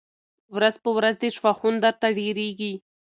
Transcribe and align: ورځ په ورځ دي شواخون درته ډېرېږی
ورځ 0.55 0.75
په 0.83 0.89
ورځ 0.97 1.15
دي 1.21 1.29
شواخون 1.37 1.75
درته 1.85 2.07
ډېرېږی 2.19 2.73